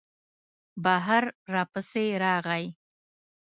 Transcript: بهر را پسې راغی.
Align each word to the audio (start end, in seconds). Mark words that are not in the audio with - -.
بهر 0.83 1.23
را 1.53 1.63
پسې 1.71 2.05
راغی. 2.23 2.65